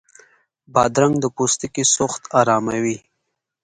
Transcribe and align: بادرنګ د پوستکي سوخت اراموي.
بادرنګ 0.73 1.15
د 1.19 1.25
پوستکي 1.35 1.83
سوخت 1.95 2.23
اراموي. 2.39 2.97